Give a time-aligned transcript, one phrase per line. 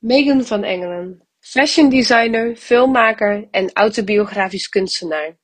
[0.00, 5.36] Megan van Engelen, fashion designer, filmmaker en autobiografisch kunstenaar.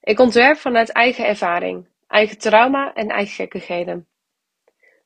[0.00, 4.08] Ik ontwerp vanuit eigen ervaring, eigen trauma en eigen gekkigheden.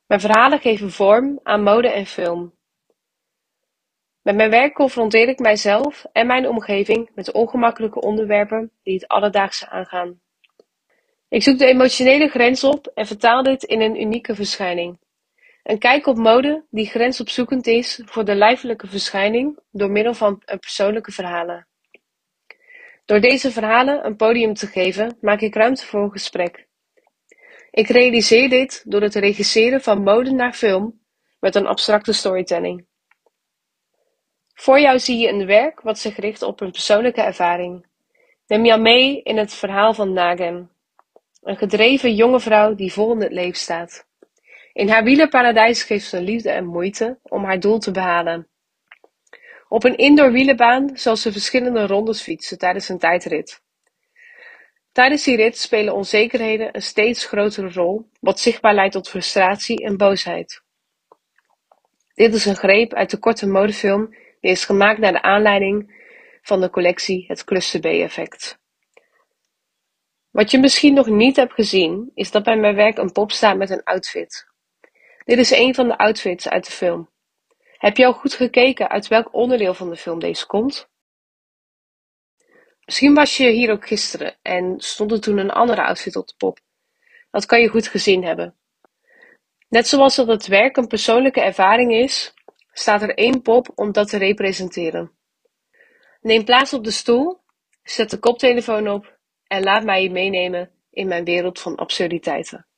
[0.07, 2.53] Mijn verhalen geven vorm aan mode en film.
[4.21, 9.69] Met mijn werk confronteer ik mijzelf en mijn omgeving met ongemakkelijke onderwerpen die het alledaagse
[9.69, 10.21] aangaan.
[11.29, 14.99] Ik zoek de emotionele grens op en vertaal dit in een unieke verschijning.
[15.63, 21.11] Een kijk op mode die grensopzoekend is voor de lijfelijke verschijning door middel van persoonlijke
[21.11, 21.67] verhalen.
[23.05, 26.67] Door deze verhalen een podium te geven, maak ik ruimte voor een gesprek.
[27.71, 31.01] Ik realiseer dit door het regisseren van mode naar film
[31.39, 32.87] met een abstracte storytelling.
[34.53, 37.85] Voor jou zie je een werk wat zich richt op een persoonlijke ervaring.
[38.47, 40.71] Neem jou mee in het verhaal van Nagem,
[41.41, 44.08] een gedreven jonge vrouw die vol in het leven staat.
[44.79, 48.47] In haar wielerparadijs geeft ze liefde en moeite om haar doel te behalen.
[49.67, 53.61] Op een indoor wielenbaan zal ze verschillende rondes fietsen tijdens een tijdrit.
[54.91, 59.97] Tijdens die rit spelen onzekerheden een steeds grotere rol, wat zichtbaar leidt tot frustratie en
[59.97, 60.63] boosheid.
[62.13, 66.03] Dit is een greep uit de korte modefilm die is gemaakt naar de aanleiding
[66.41, 68.59] van de collectie Het Cluster B-effect.
[70.31, 73.57] Wat je misschien nog niet hebt gezien, is dat bij mijn werk een pop staat
[73.57, 74.48] met een outfit.
[75.29, 77.09] Dit is een van de outfits uit de film.
[77.77, 80.89] Heb je al goed gekeken uit welk onderdeel van de film deze komt?
[82.85, 86.33] Misschien was je hier ook gisteren en stond er toen een andere outfit op de
[86.37, 86.59] pop.
[87.31, 88.55] Dat kan je goed gezien hebben.
[89.67, 92.33] Net zoals dat het werk een persoonlijke ervaring is,
[92.71, 95.11] staat er één pop om dat te representeren.
[96.21, 97.41] Neem plaats op de stoel,
[97.83, 102.68] zet de koptelefoon op en laat mij je meenemen in mijn wereld van absurditeiten.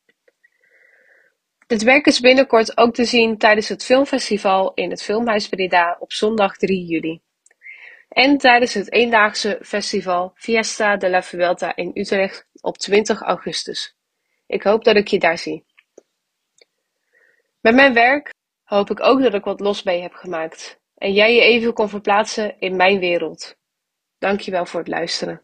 [1.72, 6.14] Dit werk is binnenkort ook te zien tijdens het filmfestival in het Filmhuis Breda op
[6.14, 7.22] zondag 3 juli.
[8.10, 13.96] En tijdens het eendaagse festival Fiesta de la Vuelta in Utrecht op 20 augustus.
[14.48, 15.66] Ik hoop dat ik je daar zie.
[17.62, 18.34] Met mijn werk
[18.64, 21.90] hoop ik ook dat ik wat los bij heb gemaakt en jij je even kon
[21.90, 23.56] verplaatsen in mijn wereld.
[24.18, 25.42] Dankjewel voor het luisteren.